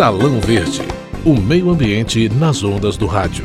Salão 0.00 0.40
Verde, 0.40 0.80
o 1.26 1.38
meio 1.38 1.68
ambiente 1.68 2.26
nas 2.30 2.64
ondas 2.64 2.96
do 2.96 3.04
rádio. 3.04 3.44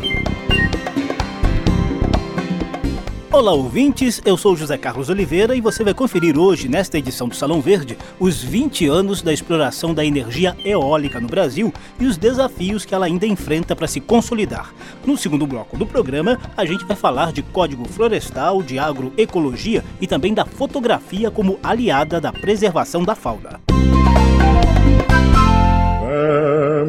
Olá, 3.30 3.52
ouvintes. 3.52 4.22
Eu 4.24 4.38
sou 4.38 4.56
José 4.56 4.78
Carlos 4.78 5.10
Oliveira 5.10 5.54
e 5.54 5.60
você 5.60 5.84
vai 5.84 5.94
conferir 5.94 6.38
hoje, 6.38 6.70
nesta 6.70 6.98
edição 6.98 7.28
do 7.28 7.36
Salão 7.36 7.60
Verde, 7.60 7.98
os 8.18 8.42
20 8.42 8.88
anos 8.88 9.22
da 9.22 9.34
exploração 9.34 9.94
da 9.94 10.06
energia 10.06 10.56
eólica 10.64 11.20
no 11.20 11.28
Brasil 11.28 11.74
e 12.00 12.06
os 12.06 12.16
desafios 12.16 12.86
que 12.86 12.96
ela 12.96 13.06
ainda 13.06 13.28
enfrenta 13.28 13.76
para 13.76 13.86
se 13.86 14.00
consolidar. 14.00 14.74
No 15.06 15.18
segundo 15.18 15.46
bloco 15.46 15.78
do 15.78 15.86
programa, 15.86 16.40
a 16.56 16.64
gente 16.64 16.86
vai 16.86 16.96
falar 16.96 17.34
de 17.34 17.42
código 17.42 17.84
florestal, 17.84 18.64
de 18.64 18.80
agroecologia 18.80 19.84
e 20.00 20.08
também 20.08 20.34
da 20.34 20.46
fotografia 20.46 21.30
como 21.30 21.60
aliada 21.62 22.22
da 22.22 22.32
preservação 22.32 23.04
da 23.04 23.14
fauna. 23.14 23.75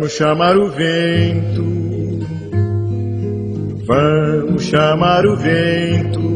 Vamos 0.06 0.18
chamar 0.18 0.56
o 0.56 0.68
vento 0.70 1.64
Vamos 3.88 4.62
chamar 4.62 5.26
o 5.26 5.36
vento. 5.36 6.35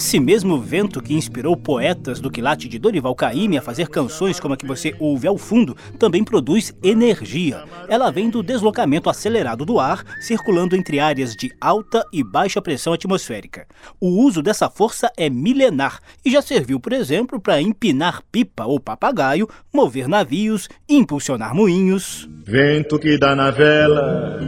Esse 0.00 0.18
mesmo 0.18 0.58
vento 0.58 1.02
que 1.02 1.12
inspirou 1.12 1.54
poetas 1.54 2.20
do 2.20 2.30
quilate 2.30 2.66
de 2.70 2.78
Dorival 2.78 3.14
Caymmi 3.14 3.58
a 3.58 3.62
fazer 3.62 3.86
canções 3.90 4.40
como 4.40 4.54
a 4.54 4.56
que 4.56 4.66
você 4.66 4.96
ouve 4.98 5.28
ao 5.28 5.36
fundo, 5.36 5.76
também 5.98 6.24
produz 6.24 6.74
energia. 6.82 7.64
Ela 7.86 8.10
vem 8.10 8.30
do 8.30 8.42
deslocamento 8.42 9.10
acelerado 9.10 9.62
do 9.62 9.78
ar, 9.78 10.02
circulando 10.18 10.74
entre 10.74 10.98
áreas 10.98 11.36
de 11.36 11.52
alta 11.60 12.02
e 12.10 12.24
baixa 12.24 12.62
pressão 12.62 12.94
atmosférica. 12.94 13.66
O 14.00 14.24
uso 14.24 14.40
dessa 14.40 14.70
força 14.70 15.12
é 15.18 15.28
milenar 15.28 16.00
e 16.24 16.30
já 16.30 16.40
serviu, 16.40 16.80
por 16.80 16.94
exemplo, 16.94 17.38
para 17.38 17.60
empinar 17.60 18.22
pipa 18.32 18.64
ou 18.64 18.80
papagaio, 18.80 19.50
mover 19.70 20.08
navios, 20.08 20.66
impulsionar 20.88 21.54
moinhos. 21.54 22.26
Vento 22.42 22.98
que 22.98 23.18
dá 23.18 23.36
na 23.36 23.50
vela, 23.50 24.40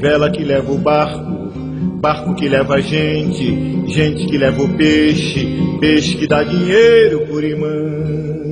vela 0.00 0.28
que 0.32 0.42
leva 0.42 0.72
o 0.72 0.78
barco 0.78 1.45
barco 2.00 2.34
que 2.34 2.48
leva 2.48 2.80
gente, 2.80 3.86
gente 3.88 4.26
que 4.26 4.38
leva 4.38 4.62
o 4.62 4.76
peixe, 4.76 5.46
peixe 5.80 6.16
que 6.16 6.26
dá 6.26 6.42
dinheiro 6.42 7.26
por 7.26 7.44
imã. 7.44 8.46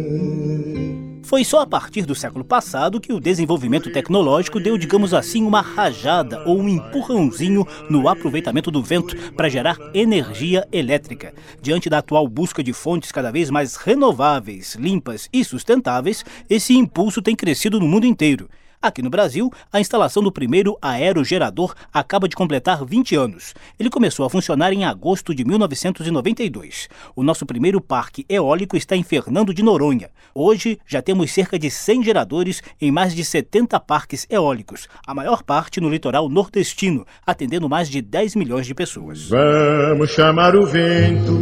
Foi 1.22 1.42
só 1.42 1.62
a 1.62 1.66
partir 1.66 2.03
do 2.03 2.14
século 2.14 2.44
passado 2.44 3.00
que 3.00 3.12
o 3.12 3.19
desenvolvimento 3.19 3.91
tecnológico 3.91 4.61
deu, 4.61 4.77
digamos 4.77 5.14
assim, 5.14 5.42
uma 5.42 5.62
rajada 5.62 6.44
ou 6.47 6.61
um 6.61 6.69
empurrãozinho 6.69 7.66
no 7.89 8.08
aproveitamento 8.08 8.70
do 8.70 8.83
vento 8.83 9.16
para 9.33 9.48
gerar 9.48 9.78
energia 9.94 10.69
elétrica. 10.70 11.33
Diante 11.62 11.88
da 11.88 11.98
atual 11.98 12.28
busca 12.28 12.62
de 12.62 12.72
fontes 12.72 13.11
cada 13.11 13.33
vez 13.33 13.50
mais 13.50 13.75
renováveis, 13.75 14.75
limpas 14.75 15.28
e 15.33 15.42
sustentáveis, 15.42 16.25
esse 16.48 16.75
impulso 16.75 17.22
tem 17.22 17.34
crescido 17.34 17.81
no 17.81 17.88
mundo 17.88 18.06
inteiro. 18.06 18.48
Aqui 18.85 19.01
no 19.01 19.09
Brasil, 19.09 19.51
a 19.73 19.81
instalação 19.81 20.23
do 20.23 20.31
primeiro 20.31 20.77
aerogerador 20.83 21.75
acaba 21.91 22.29
de 22.29 22.37
completar 22.37 22.85
20 22.85 23.17
anos. 23.17 23.55
Ele 23.81 23.89
começou 23.89 24.27
a 24.27 24.29
funcionar 24.29 24.75
em 24.75 24.85
agosto 24.85 25.35
de 25.35 25.43
1992. 25.43 26.91
O 27.17 27.23
nosso 27.23 27.47
primeiro 27.47 27.81
parque 27.81 28.27
eólico 28.29 28.77
está 28.77 28.95
em 28.95 29.03
Fernando 29.03 29.55
de 29.55 29.62
Noronha. 29.62 30.11
Hoje, 30.35 30.79
já 30.87 31.01
temos 31.01 31.33
cerca 31.33 31.59
de 31.59 31.71
100 31.71 32.05
geradores 32.05 32.62
em 32.79 32.91
mais 32.91 33.15
de 33.15 33.25
70 33.25 33.81
parques 33.81 34.27
eólicos, 34.29 34.87
a 35.07 35.15
maior 35.15 35.43
parte 35.43 35.81
no 35.81 35.89
litoral 35.89 36.29
nordestino, 36.29 37.07
atendendo 37.27 37.71
mais 37.71 37.89
de 37.89 38.03
10 38.03 38.35
milhões 38.35 38.67
de 38.67 38.75
pessoas. 38.75 39.31
Vamos 39.31 40.11
chamar 40.11 40.55
o 40.55 40.67
vento, 40.67 41.33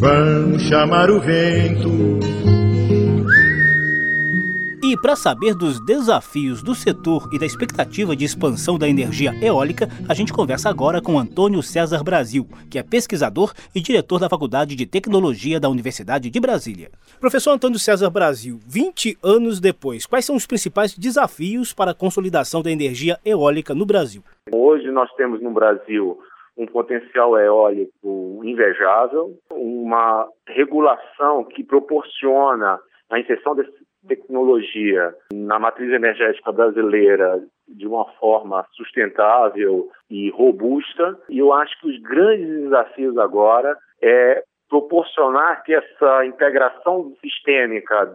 vamos 0.00 0.60
chamar 0.64 1.08
o 1.08 1.20
vento. 1.20 2.43
E 4.86 5.00
para 5.00 5.16
saber 5.16 5.54
dos 5.54 5.80
desafios 5.80 6.62
do 6.62 6.74
setor 6.74 7.30
e 7.32 7.38
da 7.38 7.46
expectativa 7.46 8.14
de 8.14 8.26
expansão 8.26 8.78
da 8.78 8.86
energia 8.86 9.30
eólica, 9.42 9.86
a 10.06 10.12
gente 10.12 10.30
conversa 10.30 10.68
agora 10.68 11.00
com 11.00 11.18
Antônio 11.18 11.62
César 11.62 12.04
Brasil, 12.04 12.44
que 12.70 12.78
é 12.78 12.82
pesquisador 12.82 13.54
e 13.74 13.80
diretor 13.80 14.20
da 14.20 14.28
Faculdade 14.28 14.76
de 14.76 14.84
Tecnologia 14.84 15.58
da 15.58 15.70
Universidade 15.70 16.28
de 16.28 16.38
Brasília. 16.38 16.90
Professor 17.18 17.52
Antônio 17.52 17.78
César 17.78 18.10
Brasil, 18.10 18.60
20 18.68 19.16
anos 19.24 19.58
depois, 19.58 20.04
quais 20.04 20.26
são 20.26 20.36
os 20.36 20.46
principais 20.46 20.94
desafios 20.94 21.72
para 21.72 21.92
a 21.92 21.94
consolidação 21.94 22.62
da 22.62 22.70
energia 22.70 23.16
eólica 23.24 23.74
no 23.74 23.86
Brasil? 23.86 24.22
Hoje 24.52 24.90
nós 24.90 25.10
temos 25.14 25.40
no 25.40 25.50
Brasil 25.50 26.18
um 26.58 26.66
potencial 26.66 27.38
eólico 27.38 28.42
invejável, 28.44 29.32
uma 29.50 30.28
regulação 30.46 31.42
que 31.44 31.64
proporciona 31.64 32.78
a 33.10 33.18
inserção 33.18 33.54
desse 33.54 33.83
tecnologia 34.06 35.14
na 35.32 35.58
matriz 35.58 35.92
energética 35.92 36.52
brasileira 36.52 37.42
de 37.68 37.86
uma 37.86 38.04
forma 38.14 38.64
sustentável 38.72 39.88
e 40.10 40.30
robusta. 40.30 41.18
E 41.28 41.38
eu 41.38 41.52
acho 41.52 41.78
que 41.80 41.88
os 41.88 42.00
grandes 42.02 42.48
desafios 42.48 43.16
agora 43.18 43.76
é 44.02 44.42
proporcionar 44.68 45.62
que 45.62 45.74
essa 45.74 46.24
integração 46.26 47.14
sistêmica 47.20 48.06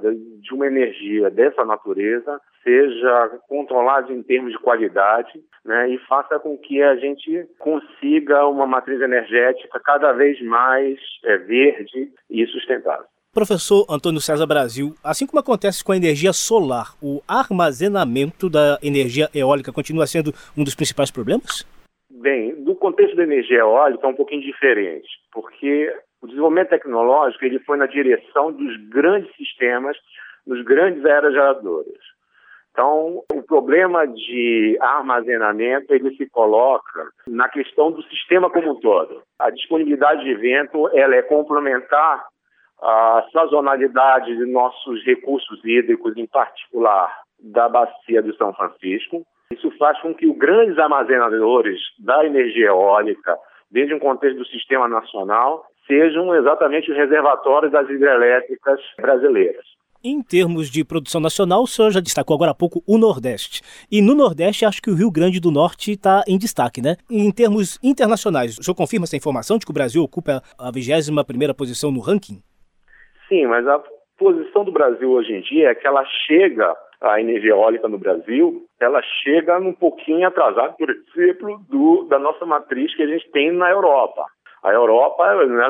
de 0.42 0.54
uma 0.54 0.68
energia 0.68 1.30
dessa 1.30 1.64
natureza 1.64 2.40
seja 2.64 3.40
controlada 3.48 4.12
em 4.12 4.22
termos 4.22 4.52
de 4.52 4.60
qualidade 4.60 5.42
né, 5.64 5.90
e 5.90 5.98
faça 6.00 6.40
com 6.40 6.58
que 6.58 6.82
a 6.82 6.96
gente 6.98 7.48
consiga 7.58 8.46
uma 8.48 8.68
matriz 8.68 9.00
energética 9.00 9.80
cada 9.80 10.12
vez 10.12 10.42
mais 10.42 11.00
é, 11.24 11.38
verde 11.38 12.12
e 12.30 12.46
sustentável. 12.48 13.06
Professor 13.32 13.86
Antônio 13.88 14.20
César 14.20 14.48
Brasil, 14.48 14.96
assim 15.04 15.28
como 15.28 15.40
acontece 15.40 15.84
com 15.84 15.92
a 15.92 15.96
energia 15.96 16.34
solar, 16.34 16.96
o 17.00 17.22
armazenamento 17.28 18.50
da 18.50 18.80
energia 18.82 19.30
eólica 19.36 19.72
continua 19.72 20.08
sendo 20.08 20.34
um 20.58 20.64
dos 20.64 20.74
principais 20.74 21.12
problemas? 21.12 21.64
Bem, 22.10 22.56
do 22.64 22.74
contexto 22.74 23.16
da 23.16 23.24
energia 23.24 23.60
eólica 23.60 24.08
é 24.08 24.10
um 24.10 24.16
pouquinho 24.16 24.42
diferente, 24.42 25.08
porque 25.32 25.96
o 26.24 26.28
desenvolvimento 26.28 26.70
tecnológico 26.70 27.46
ele 27.46 27.60
foi 27.60 27.78
na 27.78 27.86
direção 27.86 28.52
dos 28.52 28.76
grandes 28.90 29.32
sistemas, 29.36 29.96
dos 30.48 30.66
grandes 30.66 31.06
aerogeradores. 31.06 32.02
Então, 32.72 33.24
o 33.32 33.44
problema 33.44 34.08
de 34.08 34.76
armazenamento 34.82 35.94
ele 35.94 36.16
se 36.16 36.28
coloca 36.30 37.10
na 37.28 37.48
questão 37.48 37.92
do 37.92 38.02
sistema 38.04 38.50
como 38.50 38.72
um 38.72 38.80
todo. 38.80 39.22
A 39.38 39.52
disponibilidade 39.52 40.24
de 40.24 40.34
vento 40.34 40.90
ela 40.94 41.16
é 41.16 41.22
complementar 41.22 42.26
a 42.82 43.26
sazonalidade 43.32 44.36
de 44.36 44.46
nossos 44.46 45.04
recursos 45.04 45.60
hídricos, 45.64 46.16
em 46.18 46.26
particular 46.26 47.14
da 47.40 47.68
bacia 47.70 48.22
do 48.22 48.36
São 48.36 48.54
Francisco. 48.54 49.26
Isso 49.52 49.72
faz 49.78 50.00
com 50.02 50.14
que 50.14 50.28
os 50.28 50.38
grandes 50.38 50.78
armazenadores 50.78 51.80
da 52.00 52.26
energia 52.26 52.68
eólica, 52.68 53.38
desde 53.72 53.94
um 53.94 54.00
contexto 54.00 54.38
do 54.38 54.46
sistema 54.46 54.88
nacional, 54.88 55.66
sejam 55.88 56.36
exatamente 56.36 56.92
os 56.92 56.98
reservatórios 56.98 57.72
das 57.72 57.90
hidrelétricas 57.90 58.80
brasileiras. 58.98 59.66
Em 60.02 60.22
termos 60.22 60.70
de 60.70 60.86
produção 60.86 61.20
nacional, 61.20 61.64
o 61.64 61.68
senhor 61.68 61.92
já 61.92 62.00
destacou 62.00 62.34
agora 62.34 62.52
há 62.52 62.56
pouco 62.56 62.82
o 62.88 62.98
Nordeste. 62.98 63.62
E 63.92 64.02
no 64.02 64.16
Nordeste, 64.16 64.64
acho 64.64 64.82
que 64.82 64.90
o 64.90 64.96
Rio 64.96 65.12
Grande 65.12 65.42
do 65.42 65.52
Norte 65.52 65.92
está 65.92 66.24
em 66.26 66.38
destaque, 66.38 66.82
né? 66.82 66.96
Em 67.10 67.30
termos 67.32 67.78
internacionais, 67.84 68.58
o 68.58 68.64
senhor 68.64 68.76
confirma 68.76 69.04
essa 69.04 69.18
informação 69.18 69.58
de 69.58 69.66
que 69.66 69.72
o 69.72 69.74
Brasil 69.74 70.02
ocupa 70.02 70.42
a 70.58 70.72
21 70.72 71.22
primeira 71.26 71.54
posição 71.54 71.92
no 71.92 72.00
ranking? 72.00 72.42
Sim, 73.30 73.46
mas 73.46 73.66
a 73.68 73.82
posição 74.18 74.66
do 74.66 74.72
Brasil 74.72 75.12
hoje 75.12 75.34
em 75.34 75.42
dia 75.42 75.70
é 75.70 75.76
que 75.76 75.88
ela 75.88 76.04
chega, 76.28 76.76
a 77.00 77.22
energia 77.22 77.52
eólica 77.52 77.88
no 77.88 77.98
Brasil, 77.98 78.66
ela 78.82 79.02
chega 79.24 79.58
um 79.60 79.72
pouquinho 79.72 80.28
atrasada, 80.28 80.74
por 80.74 80.90
exemplo, 80.90 81.62
do, 81.70 82.04
da 82.10 82.20
nossa 82.20 82.46
matriz 82.46 82.94
que 82.96 83.04
a 83.04 83.08
gente 83.08 83.30
tem 83.32 83.52
na 83.52 83.70
Europa. 83.70 84.26
A 84.62 84.74
Europa 84.74 85.24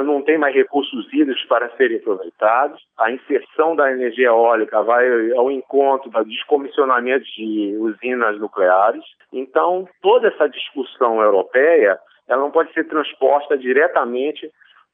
não 0.03 0.24
tem 0.24 0.40
mais 0.40 0.56
recursos 0.56 1.06
hídricos 1.14 1.45
para 1.45 1.69
serem 1.75 1.98
aproveitados. 1.98 2.81
A 2.98 3.12
inserção 3.12 3.75
da 3.75 3.92
energia 3.92 4.30
eólica 4.30 4.81
vai 4.81 5.31
ao 5.33 5.51
encontro 5.51 6.10
do 6.10 6.25
descomissionamento 6.25 7.24
de 7.25 7.78
usinas 7.78 8.39
nucleares. 8.39 9.04
Então, 9.31 9.88
toda 10.01 10.30
essa 10.30 10.50
discussão 10.50 11.22
europeia 11.22 12.00
ela 12.28 12.42
não 12.42 12.51
pode 12.51 12.72
ser 12.74 12.88
transposta 12.88 13.57
diretamente 13.57 14.50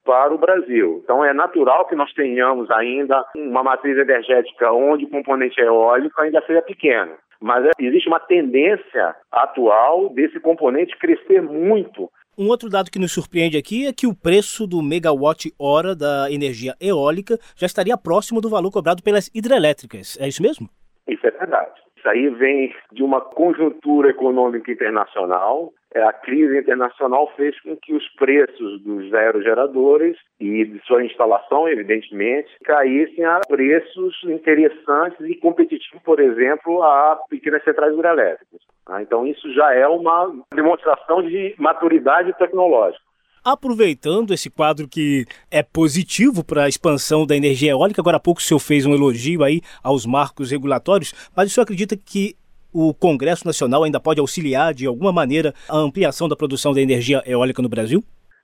para 0.06 0.34
o 0.34 0.38
Brasil. 0.38 1.02
Então 1.04 1.26
é 1.26 1.34
natural 1.34 1.86
que 1.88 1.96
nós 1.96 2.14
tenhamos 2.14 2.70
ainda 2.70 3.26
uma 3.36 3.64
matriz 3.64 3.98
energética 3.98 4.72
onde 4.72 5.06
o 5.06 5.10
componente 5.10 5.60
eólico 5.60 6.22
ainda 6.22 6.42
seja 6.46 6.62
pequeno. 6.62 7.14
Mas 7.42 7.66
é, 7.66 7.72
existe 7.80 8.08
uma 8.08 8.20
tendência 8.20 9.16
atual 9.32 10.10
desse 10.10 10.40
componente 10.40 10.98
crescer 10.98 11.42
muito. 11.42 12.10
Um 12.38 12.50
outro 12.50 12.70
dado 12.70 12.92
que 12.92 13.00
nos 13.00 13.14
surpreende 13.14 13.58
aqui 13.58 13.88
é 13.88 13.94
que 13.94 14.06
o 14.08 14.14
preço 14.16 14.68
do 14.68 14.82
megawatt-hora 14.82 15.96
da 15.96 16.30
energia 16.30 16.76
eólica 16.82 17.38
já 17.56 17.66
estaria 17.66 17.98
próximo 17.98 18.42
do 18.42 18.50
valor 18.50 18.72
cobrado 18.72 19.02
pelas 19.02 19.30
hidrelétricas. 19.34 20.18
É 20.20 20.28
isso 20.28 20.42
mesmo? 20.42 20.70
Isso 21.08 21.26
é 21.26 21.32
verdade. 21.32 21.85
Isso 22.06 22.10
aí 22.12 22.30
vem 22.30 22.76
de 22.92 23.02
uma 23.02 23.20
conjuntura 23.20 24.12
econômica 24.12 24.72
internacional. 24.72 25.74
É, 25.92 26.04
a 26.04 26.14
crise 26.14 26.56
internacional 26.56 27.32
fez 27.36 27.60
com 27.62 27.76
que 27.76 27.96
os 27.96 28.08
preços 28.10 28.80
dos 28.84 29.12
aerogeradores 29.12 30.16
e 30.40 30.66
de 30.66 30.80
sua 30.86 31.04
instalação, 31.04 31.68
evidentemente, 31.68 32.50
caíssem 32.64 33.26
a 33.26 33.40
preços 33.48 34.16
interessantes 34.26 35.20
e 35.22 35.34
competitivos, 35.36 36.04
por 36.04 36.20
exemplo, 36.20 36.84
a 36.84 37.20
pequenas 37.28 37.64
centrais 37.64 37.94
hidrelétricas. 37.94 38.62
Ah, 38.86 39.02
então, 39.02 39.26
isso 39.26 39.52
já 39.54 39.74
é 39.74 39.88
uma 39.88 40.32
demonstração 40.54 41.24
de 41.24 41.56
maturidade 41.58 42.38
tecnológica. 42.38 43.05
Aproveitando 43.46 44.34
esse 44.34 44.50
quadro 44.50 44.88
que 44.88 45.24
é 45.52 45.62
positivo 45.62 46.44
para 46.44 46.64
a 46.64 46.68
expansão 46.68 47.28
da 47.28 47.36
energia 47.36 47.74
eólica, 47.74 48.02
agora 48.02 48.18
há 48.18 48.20
pouco 48.20 48.42
o 48.42 48.44
senhor 48.44 48.58
fez 48.58 48.88
um 48.88 48.94
elogio 48.96 49.44
aí 49.44 49.62
aos 49.84 50.04
marcos 50.04 50.50
regulatórios, 50.50 51.14
mas 51.38 51.52
o 51.52 51.54
senhor 51.54 51.64
acredita 51.64 51.96
que 51.96 52.36
o 52.74 52.92
Congresso 52.92 53.46
Nacional 53.46 53.84
ainda 53.84 54.00
pode 54.00 54.20
auxiliar 54.20 54.74
de 54.74 54.88
alguma 54.88 55.14
maneira 55.14 55.54
a 55.70 55.78
ampliação 55.78 56.28
da 56.28 56.36
produção 56.36 56.74
da 56.74 56.82
energia 56.82 57.22
eólica 57.24 57.62
no 57.62 57.70
Brasil? 57.70 58.02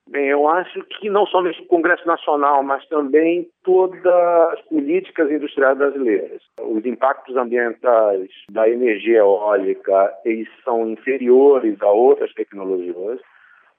Bem, 0.08 0.28
eu 0.28 0.48
acho 0.48 0.84
que 1.00 1.10
não 1.10 1.26
somente 1.26 1.60
o 1.64 1.66
Congresso 1.66 2.06
Nacional, 2.06 2.62
mas 2.62 2.86
também 2.88 3.48
todas 3.64 4.06
as 4.06 4.62
políticas 4.70 5.32
industriais 5.32 5.80
brasileiras. 5.80 6.44
Os 6.62 6.86
impactos 6.86 7.36
ambientais 7.36 8.30
da 8.52 8.70
energia 8.70 9.18
eólica 9.18 10.14
eles 10.24 10.48
são 10.64 10.88
inferiores 10.88 11.82
a 11.82 11.90
outras 11.90 12.32
tecnologias 12.34 13.20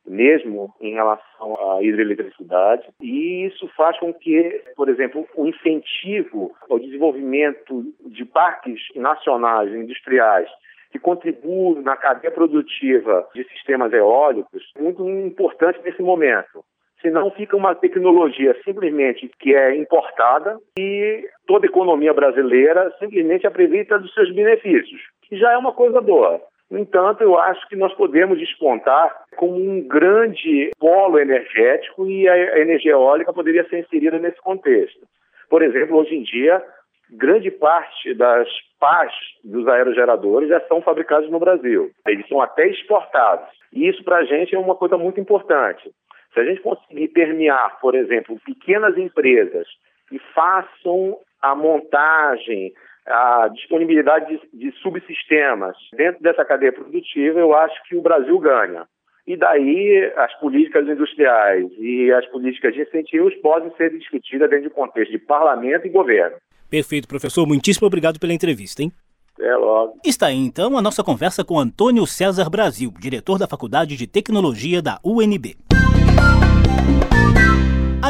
mesmo 0.07 0.75
em 0.81 0.95
relação 0.95 1.73
à 1.73 1.83
hidroeletricidade, 1.83 2.89
e 3.01 3.47
isso 3.47 3.69
faz 3.77 3.99
com 3.99 4.13
que, 4.13 4.63
por 4.77 4.89
exemplo, 4.89 5.27
o 5.37 5.47
incentivo 5.47 6.53
ao 6.69 6.79
desenvolvimento 6.79 7.85
de 8.07 8.25
parques 8.25 8.81
nacionais 8.95 9.73
industriais 9.73 10.49
que 10.91 10.99
contribuem 10.99 11.83
na 11.83 11.97
cadeia 11.97 12.31
produtiva 12.31 13.27
de 13.35 13.45
sistemas 13.45 13.93
eólicos, 13.93 14.63
muito 14.79 15.09
importante 15.09 15.81
nesse 15.83 16.03
momento. 16.03 16.63
Senão 17.01 17.31
fica 17.33 17.57
uma 17.57 17.75
tecnologia 17.75 18.57
simplesmente 18.63 19.29
que 19.41 19.55
é 19.55 19.75
importada 19.75 20.57
e 20.79 21.29
toda 21.47 21.67
a 21.67 21.69
economia 21.69 22.15
brasileira 22.15 22.95
simplesmente 23.01 23.47
aproveita 23.47 23.99
dos 23.99 24.13
seus 24.15 24.33
benefícios, 24.33 25.01
que 25.23 25.37
já 25.37 25.53
é 25.53 25.57
uma 25.57 25.73
coisa 25.73 26.01
boa. 26.01 26.41
No 26.73 26.79
entanto, 26.79 27.23
eu 27.23 27.39
acho 27.39 27.69
que 27.69 27.77
nós 27.77 27.93
podemos 27.93 28.39
despontar 28.39 29.15
como 29.37 29.57
um 29.57 29.87
grande 29.87 30.71
polo 30.79 31.19
energético 31.19 32.07
e 32.07 32.27
a 32.27 32.59
energia 32.61 32.93
eólica 32.93 33.31
poderia 33.31 33.69
ser 33.69 33.81
inserida 33.81 34.19
nesse 34.19 34.41
contexto. 34.41 35.07
Por 35.51 35.61
exemplo, 35.63 35.99
hoje 35.99 36.15
em 36.15 36.23
dia, 36.23 36.65
grande 37.11 37.51
parte 37.51 38.15
das 38.15 38.49
pás 38.81 39.13
dos 39.45 39.69
aerogeradores 39.69 40.49
já 40.49 40.61
são 40.63 40.81
fabricados 40.81 41.29
no 41.31 41.39
Brasil. 41.39 41.91
Eles 42.09 42.27
são 42.27 42.41
até 42.41 42.67
exportados. 42.67 43.51
E 43.71 43.87
isso 43.87 44.03
para 44.03 44.17
a 44.17 44.25
gente 44.25 44.55
é 44.55 44.59
uma 44.59 44.75
coisa 44.75 44.97
muito 44.97 45.21
importante. 45.21 45.91
Se 46.33 46.41
a 46.41 46.45
gente 46.45 46.63
conseguir 46.63 47.09
permear, 47.09 47.81
por 47.83 47.95
exemplo, 47.95 48.41
pequenas 48.47 48.97
empresas 48.97 49.69
que 50.09 50.19
façam 50.35 51.19
a 51.43 51.55
montagem, 51.55 52.73
a 53.07 53.49
disponibilidade 53.49 54.41
de, 54.53 54.71
de 54.71 54.73
subsistemas 54.79 55.77
dentro 55.97 56.23
dessa 56.23 56.45
cadeia 56.45 56.73
produtiva, 56.73 57.39
eu 57.39 57.55
acho 57.55 57.75
que 57.89 57.97
o 57.97 58.03
Brasil 58.03 58.39
ganha. 58.39 58.87
E 59.27 59.37
daí 59.37 60.13
as 60.17 60.35
políticas 60.41 60.87
industriais 60.87 61.67
e 61.79 62.13
as 62.13 62.27
políticas 62.27 62.75
de 62.75 62.83
incentivos 62.83 63.35
podem 63.37 63.73
ser 63.77 63.91
discutidas 63.97 64.51
dentro 64.51 64.69
do 64.69 64.75
contexto 64.75 65.13
de 65.13 65.19
parlamento 65.19 65.87
e 65.87 65.91
governo. 65.91 66.37
Perfeito, 66.69 67.07
professor. 67.07 67.47
Muitíssimo 67.47 67.87
obrigado 67.87 68.19
pela 68.19 68.33
entrevista, 68.33 68.83
hein? 68.83 68.91
Até 69.35 69.55
logo. 69.57 69.95
Está 70.05 70.27
aí 70.27 70.37
então 70.37 70.77
a 70.77 70.83
nossa 70.83 71.05
conversa 71.05 71.45
com 71.45 71.59
Antônio 71.59 72.07
César 72.07 72.51
Brasil, 72.51 72.93
diretor 72.99 73.39
da 73.39 73.47
Faculdade 73.47 73.97
de 73.97 74.07
Tecnologia 74.07 74.83
da 74.83 74.99
UNB. 75.05 75.57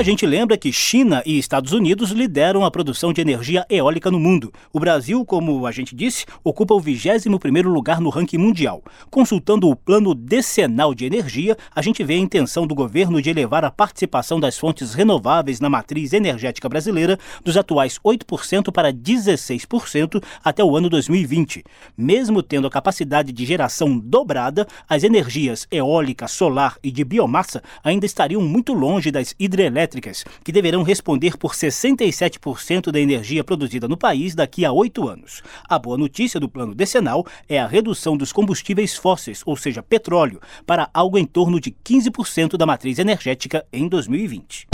A 0.03 0.05
gente 0.05 0.27
lembra 0.27 0.59
que 0.59 0.73
China 0.73 1.23
e 1.25 1.39
Estados 1.39 1.71
Unidos 1.71 2.11
lideram 2.11 2.65
a 2.65 2.71
produção 2.73 3.13
de 3.13 3.21
energia 3.21 3.65
eólica 3.71 4.11
no 4.11 4.19
mundo. 4.19 4.53
O 4.73 4.81
Brasil, 4.81 5.25
como 5.25 5.65
a 5.65 5.71
gente 5.71 5.95
disse, 5.95 6.27
ocupa 6.43 6.75
o 6.75 6.83
21º 6.83 7.69
lugar 7.69 8.01
no 8.01 8.11
ranking 8.11 8.37
mundial. 8.37 8.83
Consultando 9.09 9.71
o 9.71 9.77
Plano 9.77 10.13
Decenal 10.13 10.93
de 10.93 11.07
Energia, 11.07 11.57
a 11.73 11.81
gente 11.81 12.03
vê 12.03 12.15
a 12.15 12.19
intenção 12.19 12.67
do 12.67 12.75
governo 12.75 13.23
de 13.23 13.31
elevar 13.31 13.65
a 13.65 13.71
participação 13.71 14.41
das 14.41 14.59
fontes 14.59 14.93
renováveis 14.93 15.61
na 15.61 15.71
matriz 15.71 16.13
energética 16.13 16.69
brasileira 16.69 17.17
dos 17.45 17.57
atuais 17.57 18.01
8% 18.05 18.73
para 18.73 18.93
16% 18.93 20.21
até 20.43 20.65
o 20.65 20.77
ano 20.77 20.91
2020. 20.91 21.63
Mesmo 21.97 22.43
tendo 22.43 22.67
a 22.67 22.71
capacidade 22.71 23.31
de 23.31 23.47
geração 23.47 23.97
dobrada, 23.97 24.67
as 24.89 25.05
energias 25.05 25.65
eólica, 25.71 26.27
solar 26.27 26.77
e 26.83 26.91
de 26.91 27.05
biomassa 27.05 27.63
ainda 27.85 28.05
estariam 28.05 28.43
muito 28.43 28.73
longe 28.73 29.13
das 29.13 29.33
hidrelétricas 29.39 29.92
elétricas, 29.93 30.25
que 30.43 30.53
deverão 30.53 30.83
responder 30.83 31.37
por 31.37 31.53
67% 31.53 32.91
da 32.91 33.01
energia 33.01 33.45
produzida 33.45 33.87
no 33.87 33.97
país 33.97 34.35
daqui 34.35 34.65
a 34.65 34.73
oito 34.73 35.09
anos. 35.09 35.43
A 35.69 35.79
boa 35.79 35.99
notícia 35.99 36.41
do 36.41 36.49
plano 36.49 36.75
decenal 36.75 37.27
é 37.49 37.59
a 37.59 37.67
redução 37.67 38.17
dos 38.17 38.33
combustíveis 38.33 38.97
fósseis, 38.97 39.43
ou 39.45 39.57
seja, 39.57 39.83
petróleo, 39.83 40.41
para 40.67 40.89
algo 40.93 41.19
em 41.19 41.25
torno 41.25 41.61
de 41.61 41.71
15% 41.71 42.57
da 42.57 42.67
matriz 42.67 42.99
energética 42.99 43.65
em 43.73 43.89
2020. 43.89 44.67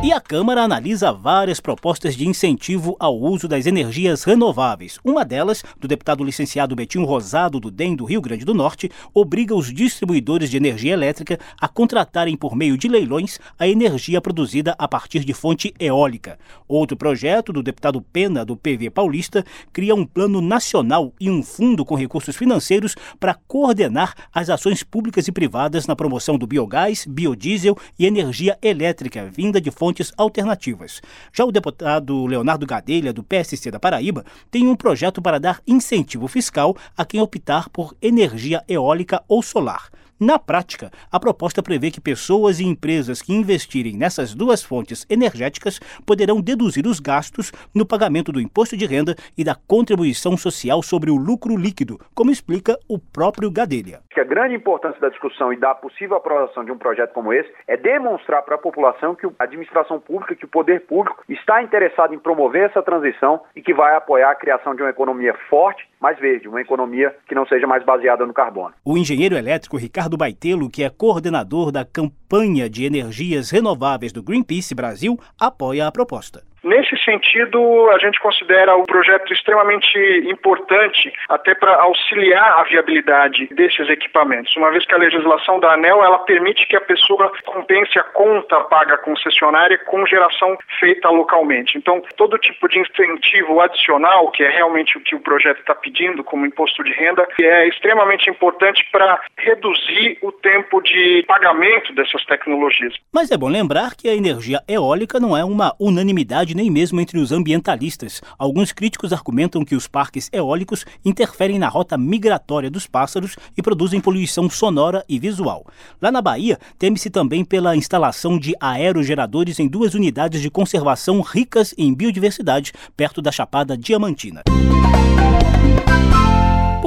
E 0.00 0.12
a 0.12 0.20
Câmara 0.20 0.62
analisa 0.62 1.12
várias 1.12 1.58
propostas 1.58 2.14
de 2.14 2.24
incentivo 2.24 2.96
ao 3.00 3.18
uso 3.18 3.48
das 3.48 3.66
energias 3.66 4.22
renováveis. 4.22 5.00
Uma 5.02 5.24
delas, 5.24 5.64
do 5.76 5.88
deputado 5.88 6.22
licenciado 6.22 6.76
Betinho 6.76 7.04
Rosado, 7.04 7.58
do 7.58 7.68
DEM 7.68 7.96
do 7.96 8.04
Rio 8.04 8.20
Grande 8.20 8.44
do 8.44 8.54
Norte, 8.54 8.88
obriga 9.12 9.56
os 9.56 9.74
distribuidores 9.74 10.50
de 10.50 10.56
energia 10.56 10.92
elétrica 10.92 11.40
a 11.60 11.66
contratarem 11.66 12.36
por 12.36 12.54
meio 12.54 12.78
de 12.78 12.86
leilões 12.86 13.40
a 13.58 13.66
energia 13.66 14.20
produzida 14.20 14.72
a 14.78 14.86
partir 14.86 15.24
de 15.24 15.34
fonte 15.34 15.74
eólica. 15.80 16.38
Outro 16.68 16.96
projeto, 16.96 17.52
do 17.52 17.60
deputado 17.60 18.00
Pena, 18.00 18.44
do 18.44 18.56
PV 18.56 18.90
Paulista, 18.90 19.44
cria 19.72 19.96
um 19.96 20.06
plano 20.06 20.40
nacional 20.40 21.12
e 21.18 21.28
um 21.28 21.42
fundo 21.42 21.84
com 21.84 21.96
recursos 21.96 22.36
financeiros 22.36 22.94
para 23.18 23.34
coordenar 23.48 24.14
as 24.32 24.48
ações 24.48 24.84
públicas 24.84 25.26
e 25.26 25.32
privadas 25.32 25.88
na 25.88 25.96
promoção 25.96 26.38
do 26.38 26.46
biogás, 26.46 27.04
biodiesel 27.04 27.76
e 27.98 28.06
energia 28.06 28.56
elétrica 28.62 29.28
vinda 29.28 29.60
de 29.60 29.72
fontes 29.72 29.87
fontes 29.88 30.12
alternativas. 30.18 31.00
Já 31.32 31.46
o 31.46 31.52
deputado 31.52 32.26
Leonardo 32.26 32.66
Gadelha, 32.66 33.10
do 33.10 33.24
PSC 33.24 33.70
da 33.70 33.80
Paraíba, 33.80 34.22
tem 34.50 34.68
um 34.68 34.76
projeto 34.76 35.22
para 35.22 35.40
dar 35.40 35.62
incentivo 35.66 36.28
fiscal 36.28 36.76
a 36.94 37.06
quem 37.06 37.22
optar 37.22 37.70
por 37.70 37.96
energia 38.02 38.62
eólica 38.68 39.22
ou 39.26 39.42
solar. 39.42 39.88
Na 40.20 40.36
prática, 40.36 40.90
a 41.12 41.20
proposta 41.20 41.62
prevê 41.62 41.92
que 41.92 42.00
pessoas 42.00 42.58
e 42.58 42.64
empresas 42.64 43.22
que 43.22 43.32
investirem 43.32 43.96
nessas 43.96 44.34
duas 44.34 44.64
fontes 44.64 45.06
energéticas 45.08 45.78
poderão 46.04 46.40
deduzir 46.40 46.88
os 46.88 46.98
gastos 46.98 47.52
no 47.72 47.86
pagamento 47.86 48.32
do 48.32 48.40
imposto 48.40 48.76
de 48.76 48.84
renda 48.84 49.14
e 49.36 49.44
da 49.44 49.54
contribuição 49.54 50.36
social 50.36 50.82
sobre 50.82 51.08
o 51.08 51.16
lucro 51.16 51.56
líquido, 51.56 52.00
como 52.16 52.32
explica 52.32 52.76
o 52.88 52.98
próprio 52.98 53.48
Gadelha. 53.48 54.00
A 54.18 54.24
grande 54.24 54.56
importância 54.56 55.00
da 55.00 55.10
discussão 55.10 55.52
e 55.52 55.56
da 55.56 55.76
possível 55.76 56.16
aprovação 56.16 56.64
de 56.64 56.72
um 56.72 56.76
projeto 56.76 57.12
como 57.12 57.32
esse 57.32 57.48
é 57.68 57.76
demonstrar 57.76 58.42
para 58.42 58.56
a 58.56 58.58
população 58.58 59.14
que 59.14 59.24
a 59.24 59.44
administração 59.44 60.00
pública, 60.00 60.34
que 60.34 60.44
o 60.44 60.48
poder 60.48 60.86
público 60.86 61.22
está 61.28 61.62
interessado 61.62 62.12
em 62.12 62.18
promover 62.18 62.68
essa 62.68 62.82
transição 62.82 63.40
e 63.54 63.62
que 63.62 63.72
vai 63.72 63.94
apoiar 63.94 64.32
a 64.32 64.34
criação 64.34 64.74
de 64.74 64.82
uma 64.82 64.90
economia 64.90 65.34
forte, 65.48 65.88
mais 66.00 66.18
verde, 66.18 66.48
uma 66.48 66.60
economia 66.60 67.14
que 67.26 67.34
não 67.34 67.46
seja 67.46 67.66
mais 67.66 67.84
baseada 67.84 68.24
no 68.24 68.32
carbono. 68.32 68.74
O 68.84 68.96
engenheiro 68.96 69.36
elétrico 69.36 69.76
Ricardo 69.76 70.16
Baitelo, 70.16 70.70
que 70.70 70.84
é 70.84 70.90
coordenador 70.90 71.70
da 71.70 71.84
campanha 71.84 72.68
de 72.68 72.84
energias 72.84 73.50
renováveis 73.50 74.12
do 74.12 74.22
Greenpeace 74.22 74.74
Brasil, 74.74 75.18
apoia 75.38 75.86
a 75.86 75.92
proposta. 75.92 76.47
Nesse 76.62 76.96
sentido, 77.04 77.90
a 77.90 77.98
gente 77.98 78.18
considera 78.20 78.76
o 78.76 78.84
projeto 78.84 79.32
extremamente 79.32 79.98
importante 80.26 81.12
até 81.28 81.54
para 81.54 81.74
auxiliar 81.82 82.58
a 82.58 82.64
viabilidade 82.64 83.46
desses 83.52 83.88
equipamentos, 83.88 84.54
uma 84.56 84.70
vez 84.70 84.84
que 84.84 84.94
a 84.94 84.98
legislação 84.98 85.60
da 85.60 85.74
ANEL 85.74 86.02
ela 86.02 86.18
permite 86.20 86.66
que 86.66 86.76
a 86.76 86.80
pessoa 86.80 87.30
compense 87.44 87.98
a 87.98 88.02
conta 88.02 88.60
paga 88.64 88.94
à 88.94 88.98
concessionária 88.98 89.78
com 89.86 90.04
geração 90.06 90.56
feita 90.80 91.08
localmente. 91.10 91.78
Então, 91.78 92.02
todo 92.16 92.38
tipo 92.38 92.68
de 92.68 92.80
incentivo 92.80 93.60
adicional, 93.60 94.30
que 94.30 94.42
é 94.42 94.50
realmente 94.50 94.98
o 94.98 95.00
que 95.00 95.14
o 95.14 95.20
projeto 95.20 95.60
está 95.60 95.74
pedindo 95.74 96.24
como 96.24 96.46
imposto 96.46 96.82
de 96.82 96.92
renda, 96.92 97.26
é 97.40 97.68
extremamente 97.68 98.28
importante 98.28 98.86
para 98.90 99.20
reduzir 99.36 100.18
o 100.22 100.32
tempo 100.32 100.80
de 100.82 101.24
pagamento 101.26 101.92
dessas 101.94 102.24
tecnologias. 102.24 102.94
Mas 103.12 103.30
é 103.30 103.36
bom 103.36 103.48
lembrar 103.48 103.94
que 103.96 104.08
a 104.08 104.14
energia 104.14 104.60
eólica 104.68 105.20
não 105.20 105.36
é 105.36 105.44
uma 105.44 105.74
unanimidade 105.80 106.47
nem 106.54 106.70
mesmo 106.70 107.00
entre 107.00 107.18
os 107.18 107.32
ambientalistas. 107.32 108.20
Alguns 108.38 108.72
críticos 108.72 109.12
argumentam 109.12 109.64
que 109.64 109.74
os 109.74 109.86
parques 109.86 110.28
eólicos 110.32 110.84
interferem 111.04 111.58
na 111.58 111.68
rota 111.68 111.96
migratória 111.96 112.70
dos 112.70 112.86
pássaros 112.86 113.36
e 113.56 113.62
produzem 113.62 114.00
poluição 114.00 114.48
sonora 114.50 115.04
e 115.08 115.18
visual. 115.18 115.66
Lá 116.00 116.10
na 116.10 116.20
Bahia, 116.20 116.58
teme-se 116.78 117.10
também 117.10 117.44
pela 117.44 117.76
instalação 117.76 118.38
de 118.38 118.54
aerogeradores 118.60 119.58
em 119.58 119.68
duas 119.68 119.94
unidades 119.94 120.40
de 120.40 120.50
conservação 120.50 121.20
ricas 121.20 121.74
em 121.76 121.94
biodiversidade, 121.94 122.72
perto 122.96 123.22
da 123.22 123.32
Chapada 123.32 123.76
Diamantina. 123.76 124.42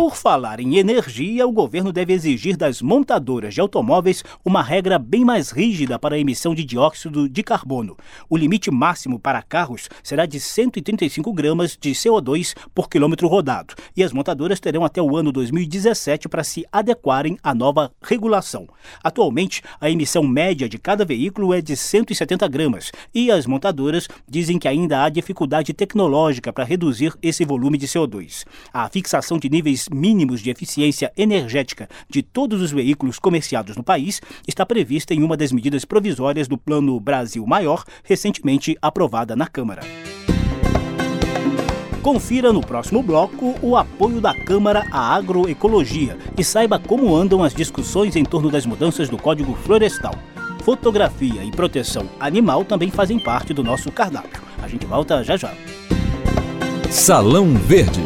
Por 0.01 0.15
falar 0.15 0.59
em 0.59 0.77
energia, 0.77 1.45
o 1.45 1.51
governo 1.51 1.93
deve 1.93 2.11
exigir 2.11 2.57
das 2.57 2.81
montadoras 2.81 3.53
de 3.53 3.61
automóveis 3.61 4.23
uma 4.43 4.63
regra 4.63 4.97
bem 4.97 5.23
mais 5.23 5.51
rígida 5.51 5.99
para 5.99 6.15
a 6.15 6.19
emissão 6.19 6.55
de 6.55 6.65
dióxido 6.65 7.29
de 7.29 7.43
carbono. 7.43 7.95
O 8.27 8.35
limite 8.35 8.71
máximo 8.71 9.19
para 9.19 9.43
carros 9.43 9.89
será 10.01 10.25
de 10.25 10.39
135 10.39 11.31
gramas 11.31 11.77
de 11.79 11.91
CO2 11.91 12.55
por 12.73 12.89
quilômetro 12.89 13.27
rodado, 13.27 13.75
e 13.95 14.03
as 14.03 14.11
montadoras 14.11 14.59
terão 14.59 14.83
até 14.83 14.99
o 14.99 15.15
ano 15.15 15.31
2017 15.31 16.27
para 16.27 16.43
se 16.43 16.65
adequarem 16.71 17.37
à 17.43 17.53
nova 17.53 17.91
regulação. 18.01 18.67
Atualmente, 19.03 19.61
a 19.79 19.87
emissão 19.87 20.23
média 20.23 20.67
de 20.67 20.79
cada 20.79 21.05
veículo 21.05 21.53
é 21.53 21.61
de 21.61 21.77
170 21.77 22.47
gramas, 22.47 22.91
e 23.13 23.29
as 23.29 23.45
montadoras 23.45 24.07
dizem 24.27 24.57
que 24.57 24.67
ainda 24.67 25.03
há 25.03 25.09
dificuldade 25.09 25.75
tecnológica 25.75 26.51
para 26.51 26.65
reduzir 26.65 27.13
esse 27.21 27.45
volume 27.45 27.77
de 27.77 27.85
CO2. 27.85 28.45
A 28.73 28.89
fixação 28.89 29.37
de 29.37 29.47
níveis 29.47 29.91
mínimos 30.01 30.41
de 30.41 30.49
eficiência 30.49 31.13
energética 31.15 31.87
de 32.09 32.23
todos 32.23 32.59
os 32.59 32.71
veículos 32.71 33.19
comerciados 33.19 33.77
no 33.77 33.83
país 33.83 34.19
está 34.47 34.65
prevista 34.65 35.13
em 35.13 35.21
uma 35.21 35.37
das 35.37 35.51
medidas 35.51 35.85
provisórias 35.85 36.47
do 36.47 36.57
Plano 36.57 36.99
Brasil 36.99 37.45
Maior, 37.45 37.83
recentemente 38.03 38.75
aprovada 38.81 39.35
na 39.35 39.45
Câmara. 39.45 39.81
Confira 42.01 42.51
no 42.51 42.61
próximo 42.61 43.03
bloco 43.03 43.53
o 43.61 43.77
apoio 43.77 44.19
da 44.19 44.33
Câmara 44.33 44.87
à 44.91 45.13
agroecologia 45.13 46.17
e 46.35 46.43
saiba 46.43 46.79
como 46.79 47.15
andam 47.15 47.43
as 47.43 47.53
discussões 47.53 48.15
em 48.15 48.25
torno 48.25 48.49
das 48.49 48.65
mudanças 48.65 49.07
do 49.07 49.19
Código 49.19 49.53
Florestal. 49.53 50.15
Fotografia 50.63 51.43
e 51.43 51.51
proteção 51.51 52.09
animal 52.19 52.65
também 52.65 52.89
fazem 52.89 53.19
parte 53.19 53.53
do 53.53 53.63
nosso 53.63 53.91
cardápio. 53.91 54.41
A 54.63 54.67
gente 54.67 54.85
volta 54.87 55.23
já 55.23 55.37
já. 55.37 55.53
Salão 56.89 57.53
Verde 57.53 58.01